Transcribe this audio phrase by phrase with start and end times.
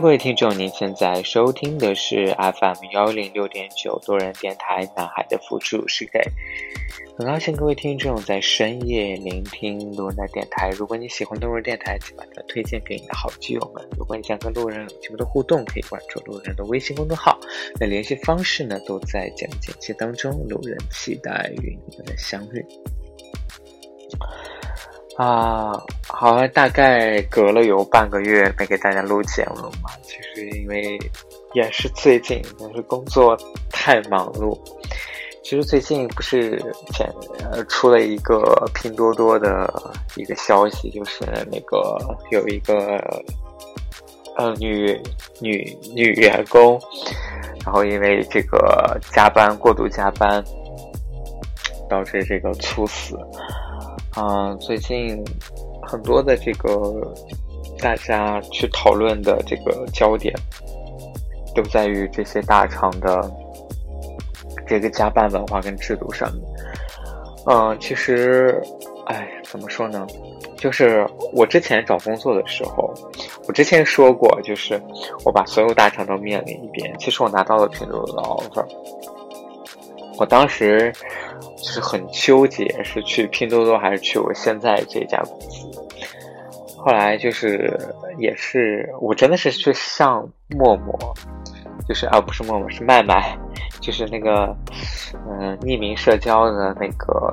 [0.00, 6.18] 各位听众，您现在收听的是 FM 幺零六点九多人电台《南海的付出是给》。
[7.18, 10.70] 很高兴各位听众在深夜聆听路人的电台。
[10.70, 13.86] 如果你喜欢路人电台，请把它推荐给你的好基友们。
[13.98, 17.38] 如果你想跟路人有节目的互动，可以关注路人的微信公众号。
[17.78, 19.46] 那联系方式呢，都在简
[19.78, 20.32] 介当中。
[20.48, 22.64] 路人期待与你们的相遇。
[25.16, 25.72] 啊，
[26.08, 29.90] 好像，大概隔了有半个月没给大家录节目了嘛。
[30.02, 30.98] 其实因为
[31.52, 33.36] 也是最近，也是工作
[33.70, 34.58] 太忙碌。
[35.42, 36.56] 其实最近不是
[36.94, 37.06] 前
[37.50, 38.42] 呃出了一个
[38.74, 39.70] 拼多多的
[40.16, 41.98] 一个消息，就是那个
[42.30, 42.96] 有一个
[44.38, 44.98] 呃女
[45.40, 46.80] 女女员工，
[47.64, 50.42] 然后因为这个加班过度加班，
[51.90, 53.18] 导致这个猝死。
[54.16, 55.22] 嗯，最近
[55.82, 57.12] 很多的这个
[57.78, 60.34] 大家去讨论的这个焦点，
[61.54, 63.30] 都在于这些大厂的
[64.66, 66.42] 这个加班文化跟制度上面。
[67.46, 68.62] 嗯，其实，
[69.06, 70.06] 哎，怎么说呢？
[70.56, 72.94] 就是我之前找工作的时候，
[73.48, 74.80] 我之前说过，就是
[75.24, 76.94] 我把所有大厂都面临一遍。
[77.00, 78.64] 其实我拿到了拼多多的 offer，
[80.22, 80.92] 我当时。
[81.56, 85.68] 就是很纠结，是去拼多多还是去我现在这家公司。
[86.76, 87.78] 后来就是
[88.18, 90.96] 也是，我真的是去上陌陌，
[91.88, 93.36] 就是啊，不是陌陌，是麦麦，
[93.80, 94.56] 就是那个
[95.28, 97.32] 嗯匿名社交的那个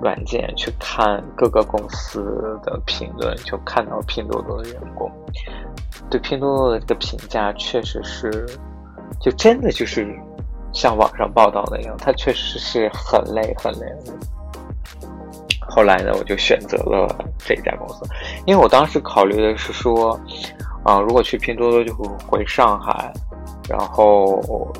[0.00, 5.10] 软件，去看各个公司的评论，就看到拼多多的员工
[6.10, 8.46] 对拼多多的这个评价，确实是，
[9.20, 10.16] 就真的就是。
[10.72, 13.86] 像网上报道那样，他确实是很累很累。
[15.60, 18.04] 后来呢，我就选择了这家公司，
[18.46, 20.18] 因为我当时考虑的是说，
[20.84, 23.10] 啊，如果去拼多多就会回上海，
[23.70, 24.70] 然后，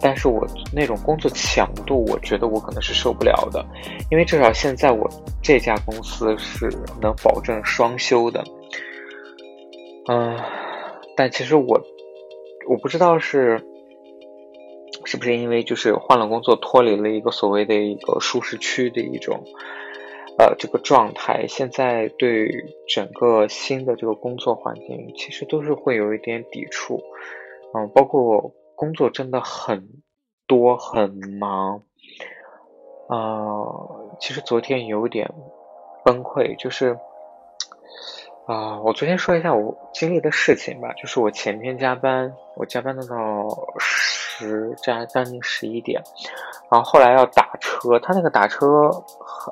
[0.00, 3.64] 但是我那种工作强度，我觉得我可能是受不了的，
[4.10, 5.08] 因为至少现在我
[5.40, 6.68] 这家公司是
[7.00, 8.42] 能保证双休的。
[10.08, 10.36] 嗯，
[11.16, 11.80] 但其实我
[12.68, 13.62] 我不知道是。
[15.10, 19.42] 是不是因为就是换了工作，脱离了一个所谓的一个舒适区的一种，
[20.38, 21.46] 呃，这个状态？
[21.48, 22.50] 现在对
[22.86, 27.00] 整个新的这个工作环境，其实都是会有一点抵触。
[27.72, 29.88] 嗯，包括工作真的很
[30.46, 31.84] 多很忙。
[33.08, 35.32] 呃，其实昨天有点
[36.04, 36.98] 崩溃，就是
[38.46, 43.04] 啊，我昨天说一下我经历的事情吧，就是我前天加班，我加班到。
[43.78, 43.97] 十
[44.82, 46.02] 加将近十一点，
[46.70, 48.90] 然后后来要打车，他那个打车，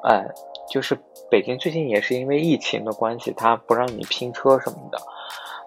[0.04, 0.26] 哎，
[0.69, 0.98] 就是
[1.30, 4.98] 北京最近也是因为疫情的关系，他不让你拼车什么的，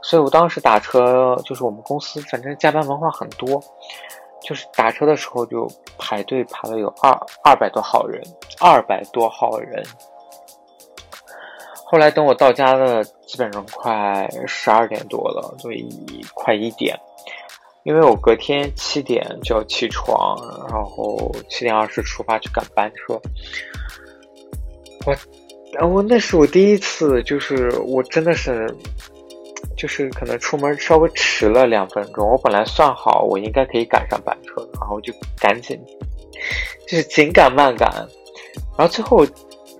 [0.02, 3.62] 所以我当时打车，就是我们公司反正加班文化很多，
[4.42, 7.12] 就是打车的时候就排队排了有二
[7.44, 8.22] 二百多号人，
[8.60, 9.84] 二百多号人，
[11.86, 15.88] 后来等我到家了，基本上快十二点多了，所以
[16.34, 16.98] 快一点。
[17.84, 20.36] 因为我隔天七点就要起床，
[20.70, 23.20] 然后七点二十出发去赶班车。
[25.06, 25.16] 我，
[25.74, 28.68] 然后那是我第一次，就是我真的是，
[29.78, 32.30] 就是可能出门稍微迟了两分钟。
[32.30, 35.80] 我本来算好我应该可以赶上班车，然后就赶紧，
[36.88, 37.90] 就是紧赶慢赶，
[38.78, 39.26] 然后最后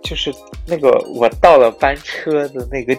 [0.02, 0.34] 就是
[0.66, 2.96] 那个我到了班车的那个。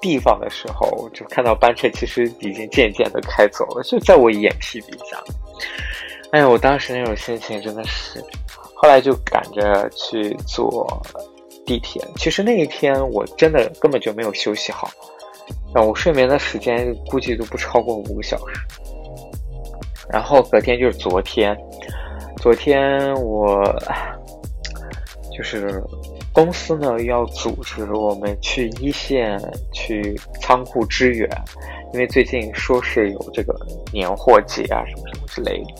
[0.00, 5.22] 地方的时候，就看到班车其实已经渐渐的开走了，就在我眼皮底下。
[6.32, 8.22] 哎呀，我当时那种心情真的是，
[8.74, 11.02] 后来就赶着去坐
[11.66, 12.02] 地铁。
[12.16, 14.88] 其实那一天我真的根本就没有休息好，
[15.74, 18.54] 那我睡眠的时间估计都不超过五个小时。
[20.08, 21.56] 然后隔天就是昨天，
[22.38, 23.62] 昨天我
[25.36, 25.82] 就是。
[26.32, 29.38] 公司呢要组织我们去一线
[29.72, 31.28] 去仓库支援，
[31.92, 33.54] 因为最近说是有这个
[33.92, 35.74] 年货节啊什么什么之类的。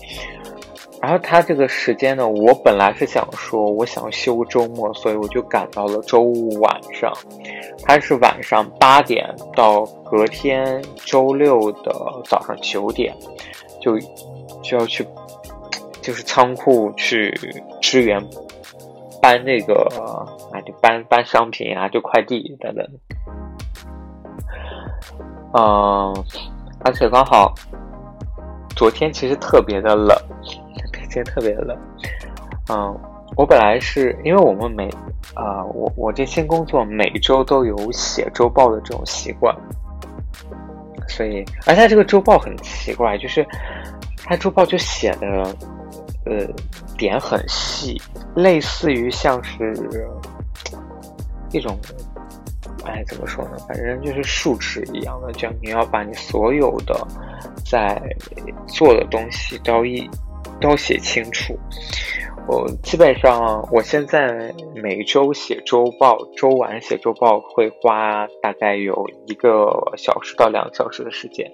[1.00, 7.10] 然后他这个时间呢，我本来是想说我想休周末，所以我就赶到了周五晚上。
[7.84, 11.90] 他是晚上八点到隔天周六的
[12.26, 13.16] 早上九点，
[13.80, 13.98] 就
[14.62, 15.06] 就要去
[16.02, 17.32] 就是仓库去
[17.80, 18.22] 支援。
[19.20, 19.74] 搬那个
[20.52, 22.86] 啊，就搬搬商品啊，就快递等等。
[25.52, 26.24] 嗯，
[26.84, 27.54] 而且刚好
[28.76, 30.16] 昨天其实特别的冷，
[30.92, 31.78] 北京特别的冷。
[32.70, 32.98] 嗯，
[33.36, 34.88] 我本来是因为我们每
[35.34, 39.54] 啊，我我这新工作每周都有写周报的这种习惯，
[41.08, 43.44] 所以，而且这个周报很奇怪，就是
[44.24, 45.26] 他周报就写的，
[46.30, 46.46] 呃，
[46.96, 48.00] 点很细，
[48.36, 49.74] 类似于像是
[51.50, 51.76] 一种，
[52.84, 53.56] 哎，怎么说呢？
[53.66, 57.04] 反正就是数值一样的，就你要把你所有的
[57.68, 58.00] 在
[58.68, 60.08] 做的东西都一
[60.60, 61.58] 都写清楚。
[62.48, 71.50] 我基本上，我现在每周写周报，周晚写周报会花大概有一个小时到两个小时的时间，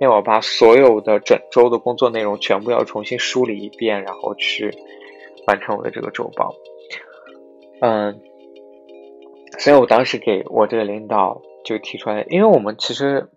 [0.00, 4.74] 因为我把所有的整周的工作内容全部要重新梳理一遍，然后去
[5.46, 6.54] 完成我的这个周报。
[7.80, 8.20] 嗯，
[9.58, 13.28] 所以我当时给我这个领导就提出来，因为我们其实，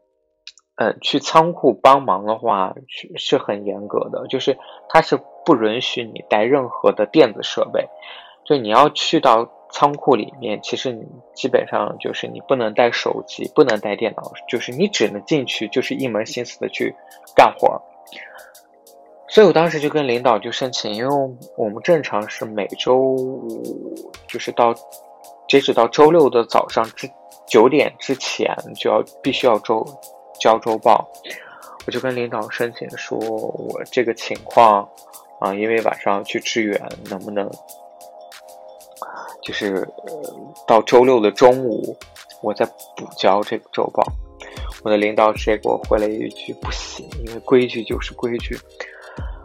[0.84, 4.58] 嗯，去仓库帮忙的话是是很严格的，就是
[4.90, 5.20] 他是。
[5.46, 7.90] 不允许你带任何的电子设备，
[8.46, 16.96] 就你要去到仓库里面，其实你基本上就是你不能带手机，不能带电脑，就是你只能进去，就是一门心思的去
[17.36, 17.82] 干活。
[19.28, 21.14] 所以我当时就跟领导就申请，因为
[21.58, 23.94] 我们正常是每周五，
[24.26, 24.74] 就是到
[25.50, 27.06] 截止到周六的早上之
[27.46, 29.86] 九点之前就要必须要周
[30.44, 31.10] 交周报，
[31.88, 34.86] 我就跟领导申请说，我这个情况。
[35.40, 37.50] 啊，因为晚上去支援，能不能
[39.42, 39.76] 就是
[40.06, 40.34] 呃
[40.66, 41.94] 到周六的中午，
[42.42, 44.02] 我再补交这个周报？
[44.84, 48.58] 我的领导直接给我回了一句：“不行，因为规矩就是规矩。”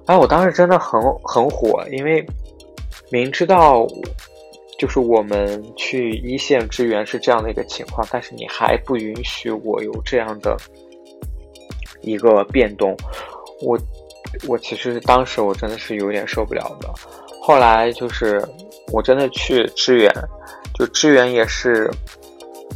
[0.06, 2.24] 哎，我当时真的很很火，因为
[3.10, 3.84] 明知道
[4.78, 10.56] 就是我们去一线支援是这样的一个情况，但是你还不允许我有这样的
[12.08, 12.96] 一个变动，
[13.62, 13.78] 我。
[14.46, 16.88] 我其实当时我真的是有点受不了的，
[17.40, 18.46] 后来就是
[18.93, 20.12] 我真的去支援，
[20.75, 21.90] 就支援也是，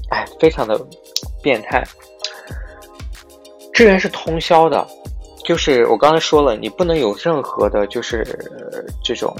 [0.08, 0.80] 哎，非常的
[1.42, 1.84] 变态。
[3.74, 4.84] 支援是通宵的，
[5.44, 8.24] 就是我刚才说了，你不能有任何的，就是
[9.04, 9.36] 这种。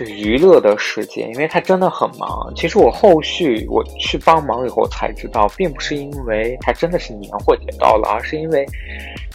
[0.00, 2.50] 就娱乐的时间，因为他真的很忙。
[2.56, 8.64] 其实我后续我去帮忙以后才知道，并不是因为他真的是年货节到了，而是因为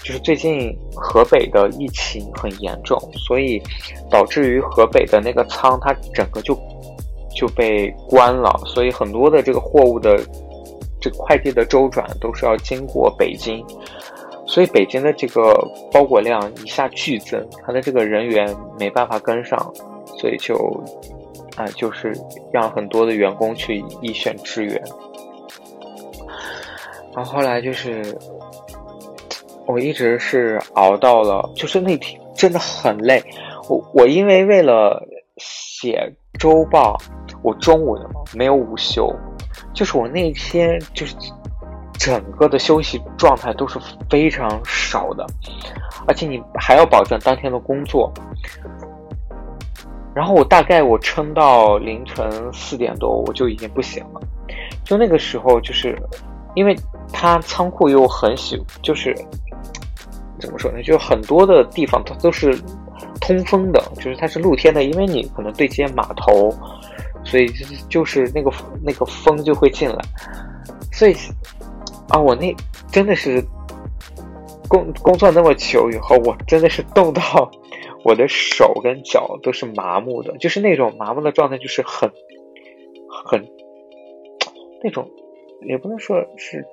[0.03, 3.61] 就是最近河北的疫情很严重，所以
[4.09, 6.57] 导致于河北的那个仓它整个就
[7.35, 10.19] 就被关了，所以很多的这个货物的
[10.99, 13.63] 这快递的周转都是要经过北京，
[14.47, 15.55] 所以北京的这个
[15.91, 19.71] 包裹量一下剧增，他的这个人员没办法跟上。
[20.17, 20.55] 所以就，
[21.57, 22.13] 啊，就是
[22.51, 24.81] 让很多的员工去一线支援，
[27.13, 28.17] 然后后来就是，
[29.65, 33.23] 我一直是熬到了，就是那天真的很累。
[33.69, 35.01] 我我因为为了
[35.37, 36.97] 写周报，
[37.41, 37.97] 我中午
[38.33, 39.13] 没有午休，
[39.73, 41.15] 就是我那天就是
[41.93, 43.79] 整个的休息状态都是
[44.09, 45.25] 非常少的，
[46.07, 48.13] 而且你还要保证当天的工作。
[50.15, 54.21] 然后我大概我撑到凌晨四点多，我就已经不行了。
[54.85, 56.01] 就那个时候，就是
[56.53, 56.73] 因为
[57.11, 59.13] 它仓库又很喜，就是
[60.39, 60.81] 怎么说呢？
[60.81, 62.57] 就很多的地方它都是
[63.19, 66.49] 通风的，就是它是露天的，因为你可能对接码头，
[67.25, 67.51] 所以
[67.89, 68.49] 就是那个
[68.81, 69.97] 那个风就会进来。
[70.93, 71.15] 所以
[72.07, 72.55] 啊，我那
[72.89, 73.43] 真的是
[74.69, 77.51] 工工作那么久以后，我真的是冻到。
[78.05, 82.11] 我的手跟脚都是麻木的，就是那种麻木的状态，就是很
[83.09, 83.47] 很
[84.83, 85.09] 那种，
[85.67, 86.67] 也不能说是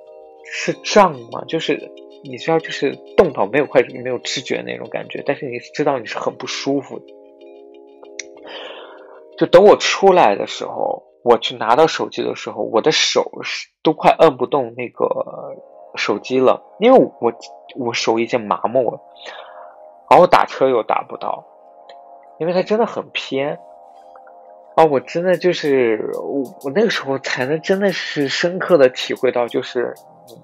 [0.45, 1.91] 是胀嘛，就是
[2.23, 7.01] 你知道，就是动到没有快没有知觉那种感觉，但是你知道你是很不舒服。
[9.35, 15.57] 就等我出来的时候，我去拿到手机的时候，我的手是都快摁不动那个
[15.95, 17.33] 手机了，因为我
[17.75, 19.01] 我手已经麻木了。
[20.09, 21.43] 然后打车又打不到，
[22.39, 23.57] 因为它真的很偏。
[24.75, 29.93] 啊，我真的就是我，我那个时候才能真的是深刻的体会到，就是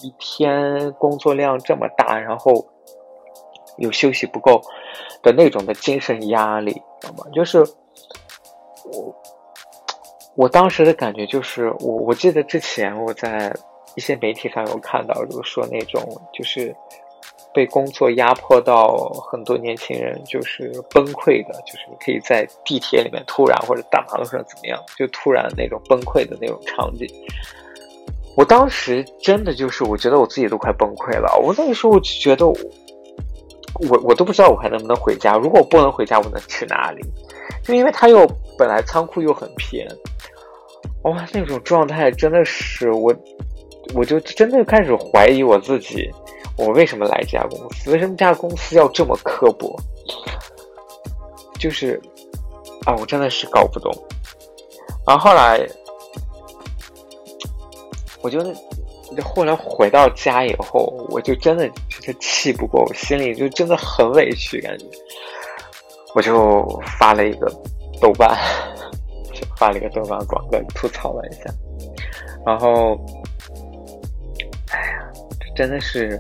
[0.01, 2.63] 一天工作量这么大，然后
[3.77, 4.61] 有休息不够
[5.23, 7.25] 的那种的精神压力，知道吗？
[7.33, 7.59] 就是
[8.85, 9.15] 我
[10.35, 13.51] 我当时的感觉就是，我我记得之前我在
[13.95, 16.01] 一些媒体上有看到，就是说那种
[16.33, 16.75] 就是。
[17.53, 18.95] 被工作压迫到
[19.31, 27.07] 很多年轻人就是崩溃的，就是你可以在地铁里面突然或者大马路上怎么样，就突然那种崩溃的那种场景。
[28.35, 31.37] 我当时真的就是我觉得我自己都快崩溃了。
[31.43, 32.55] 我那个时候我就觉得我
[34.03, 35.35] 我都不知道我还能不能回家。
[35.35, 37.01] 如果我不能回家，我能去哪里？
[37.63, 38.25] 就因为他又
[38.57, 39.87] 本来仓库又很偏，
[41.03, 43.13] 哇，那种状态真的是我，
[43.93, 46.09] 我就真的开始怀疑我自己。
[46.59, 47.89] 我为什么来这家公司？
[47.89, 49.73] 为什么这家公司要这么刻薄？
[51.57, 51.99] 就是
[52.85, 53.89] 啊，我真的是搞不懂。
[55.07, 55.65] 然后后来，
[58.21, 58.43] 我就
[59.23, 64.85] 后来回到家以后，我就真的觉得气不过，我心里就真的很委屈，感觉
[66.13, 66.63] 我就
[66.99, 67.49] 发了一个
[68.01, 68.37] 豆瓣，
[69.57, 71.43] 发了一个豆瓣广告吐槽了一下。
[72.45, 72.99] 然后，
[74.71, 75.11] 哎呀，
[75.55, 76.19] 真的是，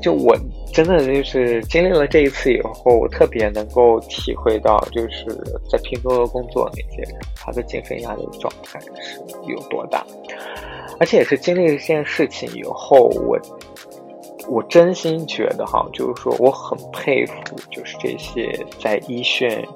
[0.00, 0.36] 就我。
[0.72, 5.26] 真的就是经历了这一次以后，我特别能够体会到，就是
[5.68, 10.06] 在拼多多工作那些人，他的精神压力状态是有多大。
[11.00, 13.36] 而且也是经历这件事情以后，我
[14.48, 17.34] 我真心觉得哈，就是说我很佩服，
[17.68, 19.66] 就是这些在一线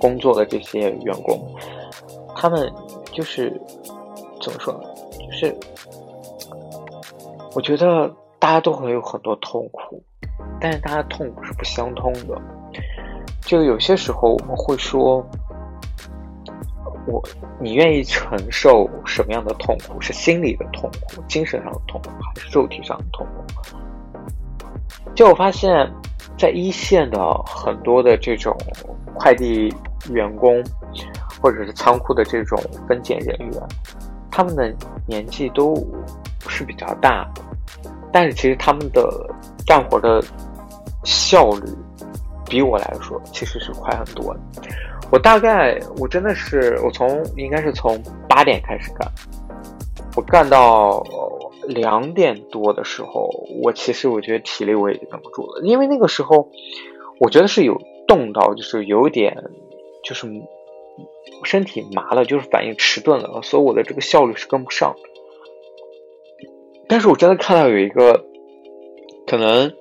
[0.00, 1.40] 工作的这些员工，
[2.34, 2.68] 他们
[3.12, 3.48] 就是
[4.42, 4.80] 怎么说呢？
[5.24, 5.56] 就是
[7.54, 8.12] 我觉得。
[8.44, 10.04] 大家都会有很多痛苦，
[10.60, 12.38] 但是大家痛苦是不相通的。
[13.40, 15.26] 就有些时候我们会说，
[17.06, 17.22] 我
[17.58, 19.98] 你愿意承受什么样的痛苦？
[19.98, 23.42] 是心理的痛苦、精神上的痛苦，还是肉体上的痛苦？
[25.14, 25.90] 就我发现，
[26.38, 28.54] 在一线的很多的这种
[29.14, 29.74] 快递
[30.10, 30.62] 员工，
[31.40, 33.52] 或者是仓库的这种分拣人员，
[34.30, 34.70] 他们的
[35.06, 35.74] 年纪都
[36.46, 37.40] 是比较大的。
[38.14, 39.28] 但是其实他们的
[39.66, 40.22] 干活的
[41.02, 41.62] 效率
[42.48, 44.40] 比我来说其实是快很多的。
[45.10, 49.10] 我大概我真的是我从应该是从八点开始干，
[50.14, 51.04] 我干到
[51.66, 53.28] 两点多的时候，
[53.64, 56.48] 我其实我觉得体力我已经撑不住了，因为那个时候
[57.18, 59.36] 我觉得是有冻到，就是有点
[60.04, 60.28] 就是
[61.42, 65.13] 身体麻了，就是反应迟钝了，所以我的这个效率是跟不上的。
[66.88, 68.24] 但是我真的看到有一个，
[69.26, 69.72] 可能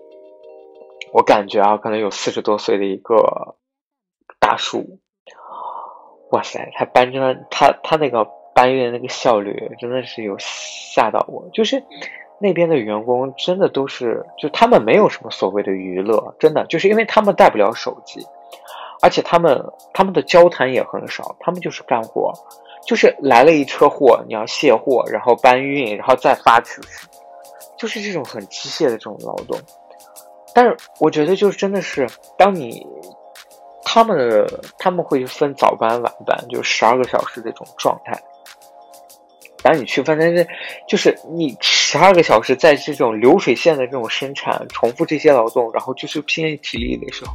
[1.12, 3.56] 我感觉啊，可能有四十多岁的一个
[4.40, 5.00] 大叔，
[6.32, 11.50] 哇塞，他搬砖，他他那个搬运的那个效率真的是有吓到我。
[11.54, 11.84] 就是
[12.40, 18.26] 那边的员工真的都是，就他们没有什么所谓的娱乐，真的就是因为他们带不了手机，
[19.02, 22.34] 而且他们他们的交谈也很少，他们就是干活。
[22.86, 26.90] 就是来了一车货，你要卸货，然后搬运，然后再发出去，
[27.78, 29.58] 就是这种很机械的这种劳动。
[30.54, 32.06] 但是我觉得，就是真的是，
[32.38, 32.86] 当你
[33.86, 34.46] 他们
[34.78, 38.22] 他们会分早班晚班，就十二个小时这种状态。
[39.64, 40.46] 然后你去分，但是
[40.88, 47.34] 就是你十二个小时在这种流水线的这种生产，重复这些劳动，然后就是拼体力的时候，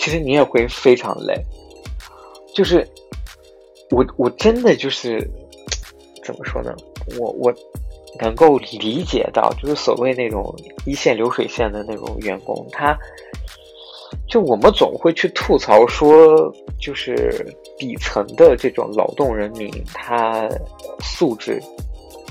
[0.00, 1.34] 其实你也会非常累，
[2.54, 2.88] 就是。
[3.90, 5.28] 我我真的就是
[6.24, 6.74] 怎么说呢？
[7.18, 7.52] 我我
[8.20, 10.54] 能够理解到，就是所谓那种
[10.84, 12.96] 一线流水线的那种员工，他
[14.28, 20.48] 就我们总会去吐槽说，就是底层的这种劳动人民，他
[21.00, 21.62] 素质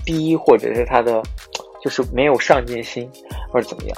[0.05, 1.21] 低，或者是他的
[1.81, 3.09] 就是没有上进心，
[3.51, 3.97] 或者怎么样。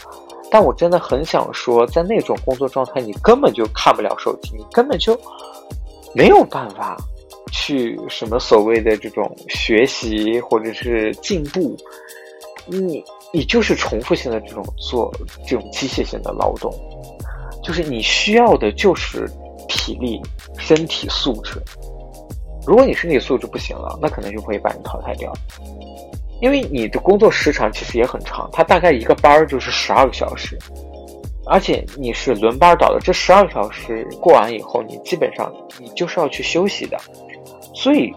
[0.51, 5.19] 但我真的很想说，在那种工作状态，你根本就看不了手机，你根本就
[6.13, 6.97] 没有办法。
[7.51, 11.75] 去什么所谓的这种学习或者是进步，
[12.67, 13.03] 你
[13.33, 15.11] 你就是重复性的这种做
[15.47, 16.73] 这种机械性的劳动，
[17.63, 19.29] 就是你需要的就是
[19.67, 20.21] 体力、
[20.57, 21.61] 身体素质。
[22.65, 25.33] 如果你身体素质不行了，那可能就会把你淘汰掉，
[26.41, 30.57] 因为你的工作时长其实也很长，它大概一个班儿就是十二个小时，
[31.47, 36.97] 而且你是轮班倒的，这十二个小时过完以后，你基本上你就是要去休息的。
[37.81, 38.13] 所以，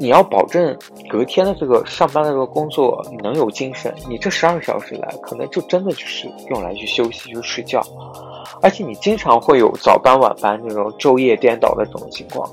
[0.00, 0.76] 你要保证
[1.08, 7.80] 隔天的这个上班的这个工作你能有精神，你这十二个小时来可能就真的就是用来去休息、去睡觉，
[8.60, 12.50] 而且你经常会有早班晚班这种昼夜颠倒的这种情况，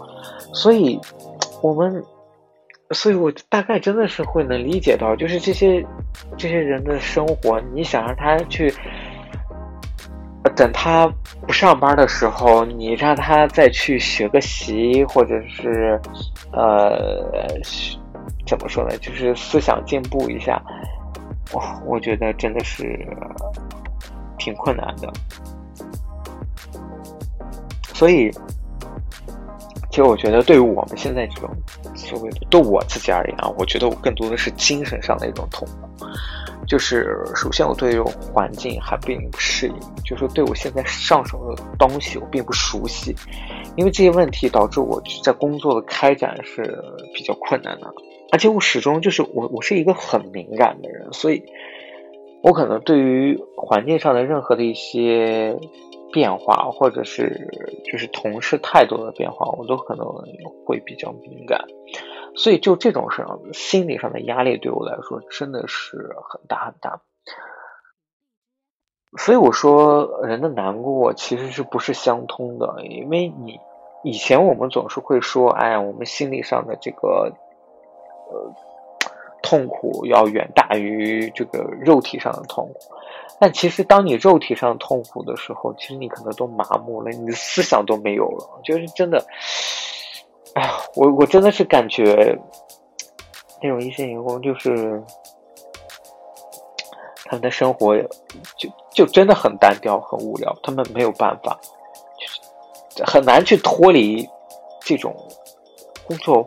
[0.54, 1.00] 所以，
[1.64, 2.04] 我们，
[2.92, 5.84] 所以我大概真的是会能理解到，就是这些
[6.38, 8.72] 这些人的生活，你想让他去。
[10.56, 11.06] 等他
[11.46, 16.00] 不上班的时候，你让他再去学个习，或者是，
[16.54, 17.22] 呃，
[18.48, 18.98] 怎么说呢？
[19.00, 20.62] 就是思想进步一下，
[21.54, 23.06] 哇，我觉得真的是
[24.38, 25.12] 挺困难的。
[27.94, 28.32] 所以，
[29.90, 31.50] 其实我觉得，对于我们现在这种
[31.96, 36.06] 所谓的，对我自己而言啊，我觉得我更多的是精神上的一种痛苦。
[36.68, 43.16] 就是首先我对这种环境还并不适应，就是对我现在上手的东西我并不熟悉，
[43.76, 46.64] 因为这些问题导致我在工作的开展是
[47.14, 47.94] 比较困难的，
[48.32, 51.44] 而且我始终就是我我是一个很敏感的人，所以
[52.42, 55.58] 我可能对于环境上的任何的一些。
[56.14, 57.50] 变化，或者是
[57.92, 60.08] 就是同事态度的变化，我都可能
[60.66, 61.60] 会比较敏感，
[62.36, 67.02] 所以就这种上心理上的压力对我来说真的是很大很大。
[69.18, 72.84] 所以我说，人的难过其实是不是相通的？
[72.84, 73.58] 因为你
[74.04, 77.32] 以前我们总是会说，哎，我们心理上的这个
[78.30, 78.54] 呃
[79.42, 82.94] 痛苦要远大于这个肉体上的痛苦。
[83.40, 88.60] 但其实，当你肉体上痛苦的时候，其实你可能都麻木了，你的思想都没有了。
[88.66, 89.26] 就是真的，
[90.56, 92.38] 哎呀，我我真的是感觉，
[93.62, 95.04] 那种一线员工就是
[97.26, 97.98] 他们的生活
[98.58, 101.60] 就就真的很单调、很无聊，他们没有办法，
[102.20, 104.28] 就是很难去脱离
[104.80, 105.14] 这种
[106.08, 106.42] 工作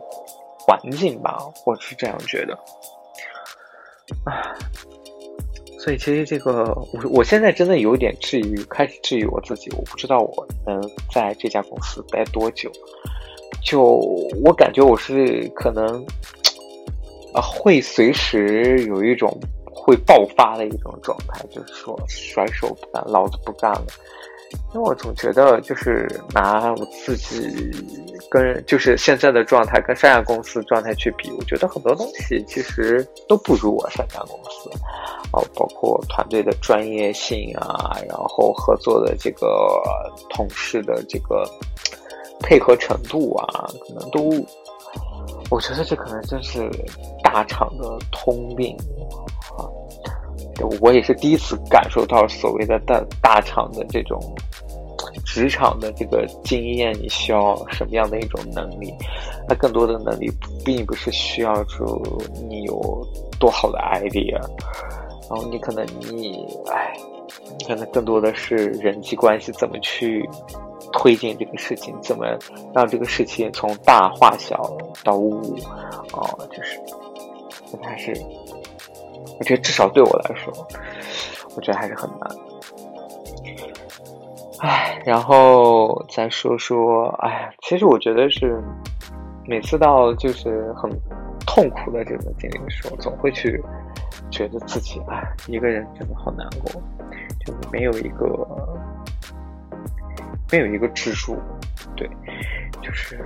[0.59, 2.57] 环境吧，我是这样觉得。
[4.25, 4.53] 唉。
[5.81, 9.71] 所以其实这个，我我现在真的有点质疑，开始质疑我自己。
[9.77, 12.69] 我不知道我能在这家公司待多久。
[13.63, 13.81] 就
[14.43, 15.85] 我感觉我是可能，
[17.33, 23.85] 啊，会随时有一种会爆发的一种状态，就是说甩手不干，老子不干了。
[24.73, 27.71] 因为我总觉得，就是拿我自己
[28.31, 34.71] 跟就是现在的状态跟上家公司状态去比，我觉得很多东西其实都不如我上家公司，
[35.31, 39.47] 啊，包括团队的专业性啊，然后合作的这个
[40.31, 41.47] 同事的这个
[42.39, 44.29] 配合程度啊，可能都，
[45.49, 46.69] 我觉得这可能真是
[47.23, 48.75] 大厂的通病
[49.57, 49.67] 啊。
[50.81, 54.19] 我也是第一次感受到所谓的大大厂的这种
[55.25, 58.93] 职场的这个经验，你需要什么样的一种能力？
[59.47, 60.29] 那更多的能力
[60.65, 62.01] 并不是需要说
[62.49, 63.07] 你有
[63.39, 64.33] 多好的 idea，
[65.29, 66.93] 然后你可能你哎，
[67.57, 70.27] 你可能更多的是人际关系怎么去
[70.91, 72.25] 推进这个事情，怎么
[72.73, 74.61] 让这个事情从大化小
[75.03, 75.39] 到无，
[76.13, 76.79] 啊，就是
[77.81, 78.13] 还是。
[79.37, 80.51] 我觉得至少对我来说，
[81.55, 82.29] 我觉得还是很难。
[84.59, 88.61] 唉，然后再说说，唉，其实我觉得是
[89.47, 90.91] 每次到就是很
[91.45, 93.63] 痛苦的这个经历的时候，总会去
[94.29, 96.81] 觉得自己，唉，一个人真的好难过，
[97.45, 98.25] 就没有一个
[100.51, 101.37] 没有一个支柱，
[101.95, 102.09] 对，
[102.81, 103.19] 就是。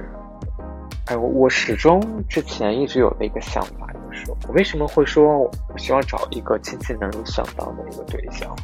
[1.08, 8.56] 哎，我我始终之前一直有的一个想法就是，我为什么会说我希望找一个经济能力相当的一个对象？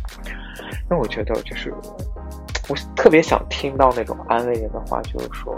[0.89, 1.73] 因为我觉得就是，
[2.69, 5.53] 我特别想听到那种安慰人的话，就是说，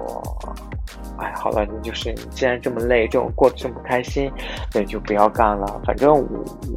[1.20, 4.32] 哎，好了，你就是你既然这么累，这种过得这么不开心，
[4.74, 5.80] 那你就不要干了。
[5.86, 6.28] 反正我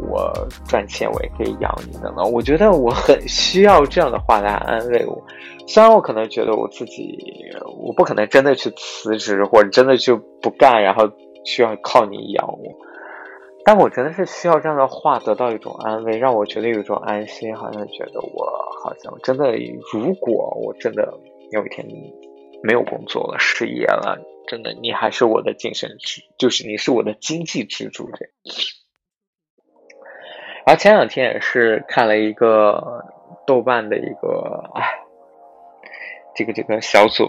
[0.07, 2.25] 我赚钱，我也可以养你的了。
[2.25, 5.27] 我觉得我很需要这样的话来安慰我。
[5.67, 7.19] 虽然我可能觉得我自己，
[7.83, 11.11] 我不可能真的去辞职，或者真的就不干，然后
[11.45, 12.59] 需要靠你养我，
[13.65, 18.47] 但我真的是需要这样的话得到一种安慰，让我觉得有一种安心，好像觉得我
[18.83, 19.57] 好像真的，
[19.93, 21.19] 如果我真的
[21.51, 21.87] 有一天
[22.63, 28.11] 没有工作了，失业了，真的你还是我的精神支，就是你是我的经济支柱。
[28.13, 28.27] 这，
[30.67, 33.03] 然后前两天也是看了一个
[33.47, 34.94] 豆瓣的一个，哎。
[36.35, 37.25] 这个这个小组，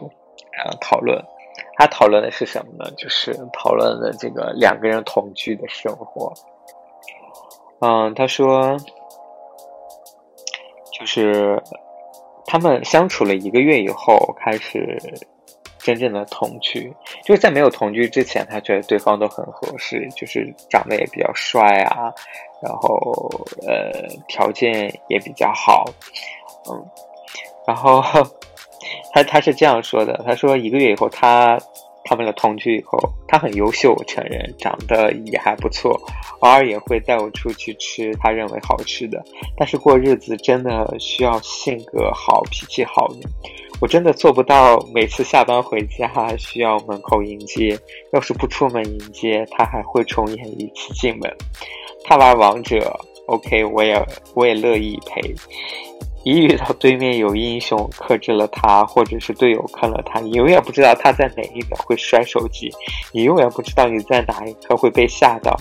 [0.58, 1.24] 啊讨论，
[1.78, 2.92] 他讨论的是什么呢？
[2.98, 6.34] 就是讨论的这个两个人同居的生活。
[7.82, 8.76] 嗯，他说，
[10.92, 11.62] 就是
[12.46, 14.98] 他们相处了一个月以后，开始
[15.78, 16.92] 真正的同居。
[17.24, 22.12] 就是在没有同居之前，他觉得对方都很合适，就是长得也比较帅啊，
[22.64, 23.30] 然后
[23.68, 25.86] 呃条件也比较好，
[26.72, 26.86] 嗯，
[27.68, 28.02] 然后。
[29.16, 31.58] 他他是这样说的，他说一个月以后，他
[32.04, 33.00] 他们俩同居以后，
[33.30, 35.98] 他很优秀，我承认，长得也还不错，
[36.40, 39.24] 偶尔也会带我出去吃他认为好吃的。
[39.56, 43.30] 但是过日子真的需要性格好、脾气好的，
[43.80, 44.78] 我真的做不到。
[44.94, 47.80] 每次下班回家需要门口迎接，
[48.12, 51.34] 要是不出门迎接，他还会重演一次进门。
[52.04, 52.94] 他玩王者
[53.28, 55.34] ，OK，我也我也乐意陪。
[56.26, 62.70] 一遇到对面有英雄克制了他，或者是队友坑了他，你永远不知道他在哪一秒会摔手机，
[63.14, 65.56] 你永远不知道你在哪一刻会被吓到。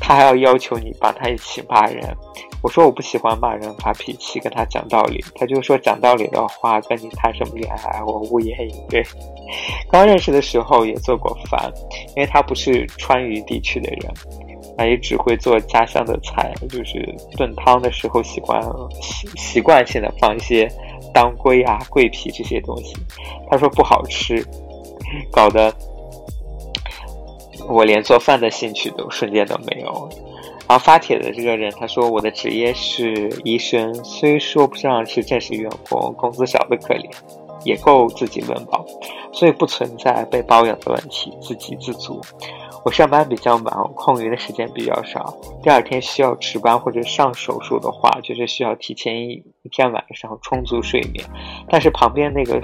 [0.00, 2.16] 他还要要求你帮他一起骂人。
[2.62, 5.22] 我说我不喜欢骂人发脾气，跟他讲道理。
[5.34, 8.02] 他就说讲道理的话，跟你谈什么恋爱？
[8.04, 9.04] 我无言以对。
[9.90, 11.72] 刚认识的时候也做过饭，
[12.14, 14.12] 因为他不是川渝地区的人，
[14.80, 18.58] 他也只会做家乡的菜，就是炖汤的时候喜欢
[19.02, 20.66] 习习惯性的放一些
[21.12, 22.96] 当归啊、桂皮这些东西。
[23.50, 24.42] 他说不好吃，
[25.30, 25.70] 搞得
[27.68, 30.08] 我连做饭的兴趣都瞬间都没有。
[30.66, 37.06] 然后发帖的这个人他说我的职业是医生，虽说不上是正式员工，工资少的可怜。
[37.62, 38.82] 也够自己温饱，
[39.34, 42.18] 所以不存在被包养的问题，自给自足。
[42.84, 45.34] 我上班比较忙，空余的时间比较少。
[45.62, 51.24] 第二天需要值班或者上手术的话，就是需要提前一一天晚上充足睡眠。
[51.68, 52.60] 但是旁边那个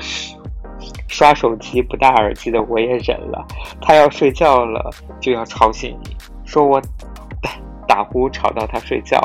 [1.08, 3.46] 刷手机不戴耳机的我也忍了，
[3.80, 6.80] 他要睡觉了就要吵醒你，说我
[7.42, 7.50] 打
[7.86, 9.20] 打呼吵到他睡觉。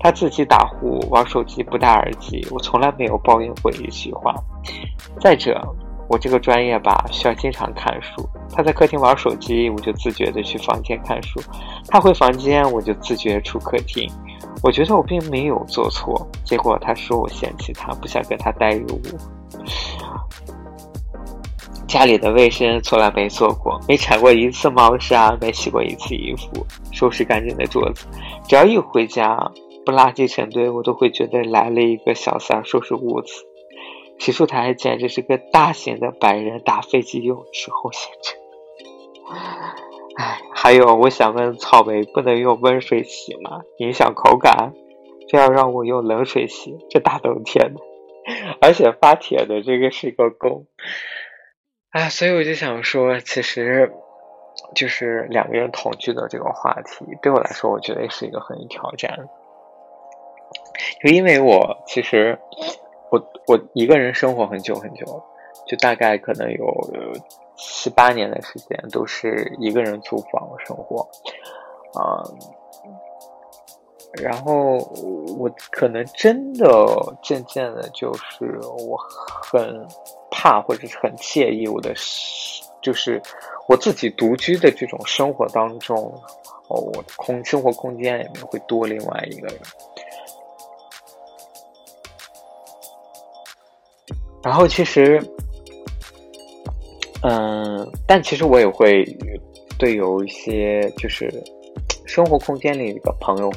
[0.00, 4.34] 他自己打呼玩手机不戴耳机，我从来没有抱怨过一句话。
[5.20, 5.62] 再者，
[6.08, 8.28] 我这个专业吧，需要经常看书。
[8.54, 11.40] 他在客厅玩手机，我就自觉的去房间看书；
[11.88, 14.10] 他回房间，我就自觉出客厅。
[14.62, 19.00] 我觉得我并没有做错，结果他说我嫌弃他，不想跟他待一屋。
[21.86, 28.06] 家里的卫生从来没做过，没铲过一次猫砂，没洗过一次衣服，收拾干净的桌子。
[28.46, 29.38] 只要一回家。
[29.84, 33.32] 不垃圾成堆，我都会觉得来了一个小三收拾屋子。
[34.18, 38.38] 洗漱台简直是个大型的百人打飞机用之后现场。
[40.16, 43.62] 哎，还有，我想问，草莓不能用温水洗吗？
[43.78, 44.74] 影响口感？
[45.30, 46.76] 非要让我用冷水洗？
[46.90, 47.80] 这大冬天的，
[48.60, 50.66] 而且发帖的这个是个工。
[51.90, 53.90] 哎，所以我就想说，其实
[54.74, 59.28] 就是两个人同居的这个话题，对我来说，我觉得也是一个很有挑战。
[61.02, 62.38] 就因为我其实
[63.12, 65.22] 我我一个人生活很久很久，
[65.66, 66.66] 就大概可能有
[67.56, 71.06] 七八年的时间都是一个人租房生活，
[71.92, 72.24] 啊，
[74.14, 74.78] 然后
[75.38, 76.66] 我可能真的
[77.22, 79.86] 渐渐的，就是我很
[80.30, 81.92] 怕或者是很介意我的，
[82.80, 83.20] 就是
[83.68, 85.98] 我自己独居的这种生活当中，
[86.68, 89.58] 哦，我空生活空间里面会多另外一个人。
[94.42, 95.22] 然后其实，
[97.22, 99.04] 嗯，但其实我也会
[99.78, 101.32] 对有一些就是
[102.06, 103.50] 生活空间里的朋友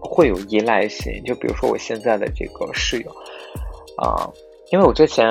[0.00, 3.10] 会有依赖性，就比如说我现在的这个室友
[3.96, 4.30] 啊，
[4.70, 5.28] 因为我之前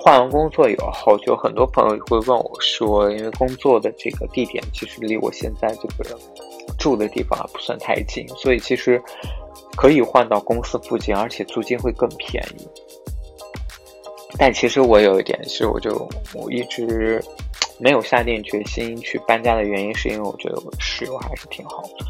[0.00, 6.18] 换完工作以后，就很多朋友会问我说，因为工作的这个地点其实离我现在这个
[6.78, 9.00] 住的地方不算太近，所以其实
[9.76, 12.66] 可以换到公司附近，而且租金会更便宜。
[14.38, 17.22] 但其实我有一点是，我就我一直
[17.78, 22.06] 没有下定决心去搬家的原因，是因为我觉得我室友还是挺好的。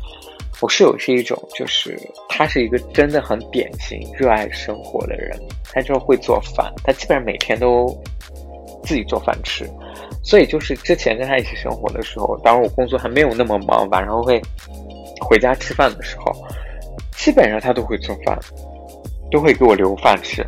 [0.61, 5.37] 我室友是一种，就是他是一个真的很典型热爱生活的人，
[5.73, 7.89] 他就会做饭，他基本上每天都
[8.85, 9.69] 自己做饭吃。
[10.23, 14.41] 所以就是之前跟他一起生活的时候，当时我工作还没有那么忙，晚上会
[15.21, 16.33] 回家吃饭的时候，
[17.17, 18.39] 基本上他都会做饭，
[19.33, 20.47] 都会给我留饭吃。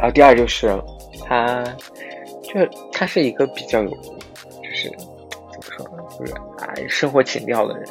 [0.00, 0.74] 然后第二就是，
[1.26, 1.62] 他，
[2.42, 2.54] 就
[2.90, 7.84] 他是一个比较有，就是怎么说呢，就是啊生活情调的人，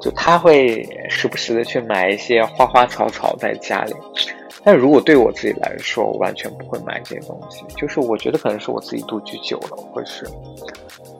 [0.00, 3.94] 就他会时不时的去买一些花花草草在家里。
[4.64, 7.62] 但如果对我自己来说，我完全不会买这些东西。
[7.76, 10.26] 就是我觉得可能是我自己独居久了，或是，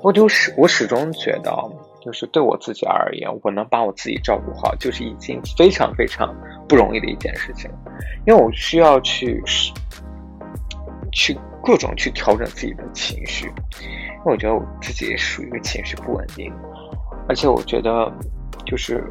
[0.03, 1.53] 我就始我始终觉得，
[2.05, 6.35] 就是对我自己而言，我能把我自己照顾好，就是已经非常非常
[6.69, 7.71] 不容易的一件事情，
[8.27, 9.43] 因为我需要去。
[11.15, 16.51] 去各种去调整自己的情绪，因为我觉得我自己属于一个情绪不稳定，
[17.29, 18.11] 而且我觉得
[18.65, 19.05] 就是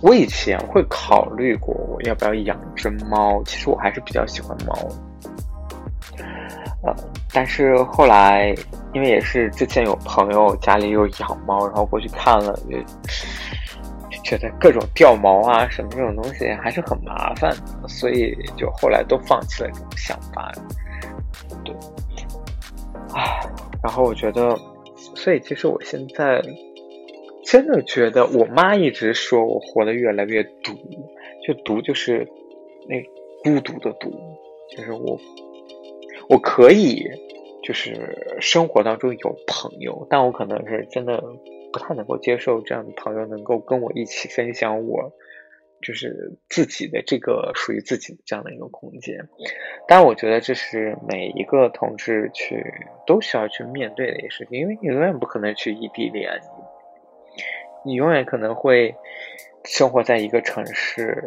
[0.00, 4.74] 我以前会考虑过我要不要养只猫，其实我还是比较喜欢猫，
[6.82, 6.96] 呃，
[7.30, 8.54] 但是后来
[8.94, 12.82] 因为也是之前有朋友家里有养猫，然后过去看了也。
[14.22, 17.54] 觉得各种掉毛啊什么这种东西还是很麻烦，
[17.86, 20.50] 所以就后来都放弃了这种想法。
[21.62, 21.74] 对，
[23.12, 23.44] 啊，
[23.82, 24.58] 然后我觉得，
[25.14, 26.40] 所以其实我现在
[27.44, 30.72] 真的觉得，我妈一直说我活得越来越独，
[31.46, 32.26] 就独就是
[32.88, 33.02] 那
[33.42, 34.10] 孤独的独，
[34.74, 35.20] 就是我
[36.30, 37.04] 我可以
[37.64, 41.20] 就是生活当中有朋友，但我可能是真的
[41.72, 45.12] 不太能够接受这样的朋友能够跟我一起分享我
[45.82, 49.28] 就是自己的这个属于自己的这样的一个空间。
[49.88, 52.62] 但我觉得这是每一个同志去
[53.06, 56.30] 都需要去面对的一个事情，因为你永远不可能去异地恋，
[57.84, 58.94] 你永远可能会。
[59.66, 61.24] 生活在一个城市，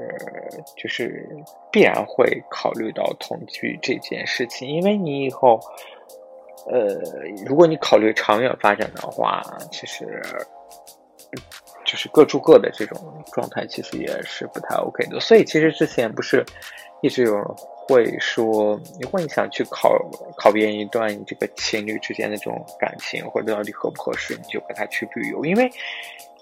[0.75, 1.27] 就是
[1.71, 5.59] 必然会考虑到同居这件事情，因为你以后，
[6.65, 6.97] 呃，
[7.45, 9.41] 如果你考虑长远发展的话，
[9.71, 10.21] 其实
[11.85, 15.19] 就是各住各的这种状态，其实也是不太 OK 的。
[15.19, 16.45] 所以，其实之前不是
[17.01, 17.45] 一直有人
[17.87, 19.97] 会说，如果你想去考
[20.35, 25.69] 考验一段这个情侣之间的这种感情，或者到底合不合适，你就跟他去旅游，因为。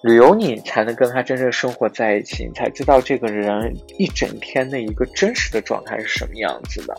[0.05, 6.95] 旅游你才能跟他真正生活在一起，你才知道这个人一整天的一个真实的状态是什么样子的。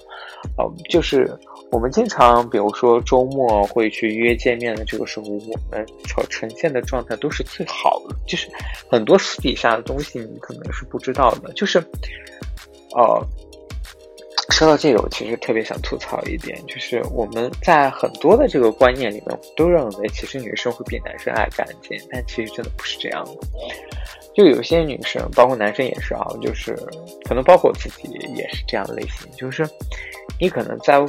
[0.59, 1.33] 嗯，就是
[1.71, 8.17] 我们经常，比如说周末会去约见面的这个时候，我们所呈现的状态都是最好的。
[8.27, 8.49] 就是
[8.91, 11.53] 很多私底下的东西你可能是不知道的。
[11.53, 11.79] 就是，
[12.97, 13.25] 呃。
[14.57, 23.33] 说到这个，我其实特别想吐槽一点，就是我们在很多的这个观念里面，我们都认为其实女生会比男生爱干净，但其实真的不是这样的。
[24.35, 26.75] 就有些女生，包括男生也是啊，就是
[27.29, 29.69] 可能包括我自己也是这样类型，就是
[30.41, 31.05] 你可能在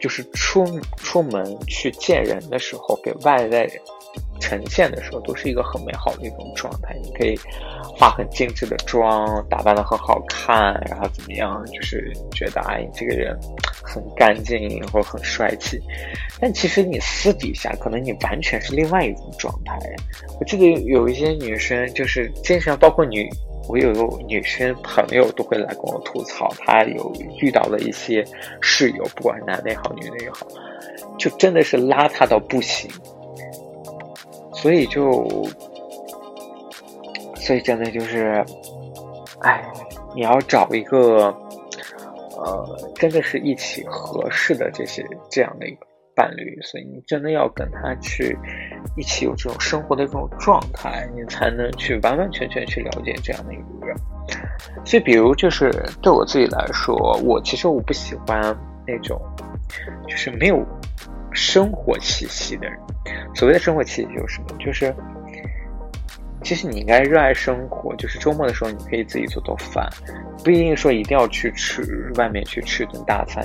[0.00, 0.64] 就是出
[0.96, 3.68] 出门去见人的时候，给外在
[4.44, 7.38] 呈现的时候，都是一个很美好的一种状态，你可以。
[7.96, 11.64] 化很精致的妆，打扮的很好看，然后怎么样？
[11.72, 13.38] 就是觉得哎，这个人
[13.84, 15.80] 很干净或者很帅气。
[16.40, 19.78] 但其实你私底下可能你完全是另外一种状态。
[20.40, 23.30] 我记得有一些女生，就是经常包括女，
[23.68, 28.24] 我有个女生朋友都会来跟我吐槽，她有遇到了一些
[28.60, 30.48] 室友，不管男的也好，女的也好，
[31.16, 32.90] 就真的是邋遢到不行。
[34.64, 35.28] 所以就。
[37.36, 38.42] 所以真的就是，
[39.42, 39.62] 哎，
[40.14, 41.26] 你要找一个，
[42.38, 48.34] 呃，真的是一起合适的这些这样的一个伴侣，所以你真的要跟他去
[48.96, 53.94] 一起有这种生活的这种状态，你才能去完完全全去了解这样的一个人。
[54.86, 59.20] 所以，比如就是对我自己来说，我其实我不喜欢那种
[60.08, 60.64] 就是没有
[61.34, 62.78] 生活气息的人。
[63.34, 64.56] 所谓的生活气息就是什么？
[64.58, 64.94] 就是。
[66.42, 69.88] 其实你应该热爱生活，就是周末的时候你可以自己做做饭，
[70.44, 73.42] 不一定说一定要去吃外面去吃一顿大餐，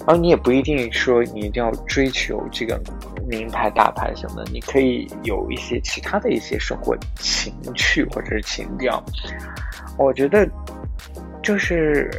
[0.00, 2.78] 然后你也不一定说你一定要追求这个
[3.26, 9.02] 名牌大牌什么的，你可以有一些其他的一些生活情趣或者是情调。
[9.96, 10.46] 我觉得
[11.42, 12.10] 就是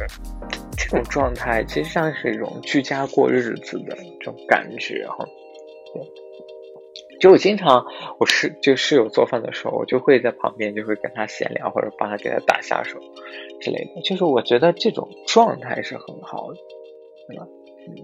[0.82, 5.24] 这种状态，其实像是一种居家过日子的这种感觉哈。
[7.20, 7.86] 就我经常，
[8.18, 12.98] 我室就室友做饭的时候，我就会在旁边，就会跟他闲聊，或者帮他给他打下手
[13.60, 14.00] 之类的。
[14.02, 16.58] 就是我觉得这种状态是很好的，
[17.28, 17.46] 对吧？
[17.86, 17.94] 嗯。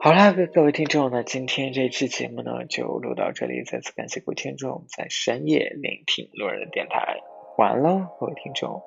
[0.00, 3.62] 好啦，各各位听众，那今天这期节目呢就录到这里。
[3.62, 7.18] 再次感谢各位听众在深夜聆听路人的电台。
[7.56, 8.82] 完了，各位听众。